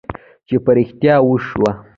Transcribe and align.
چې 0.47 0.55
په 0.63 0.71
رښتیا 0.77 1.15
وشوه. 1.23 1.71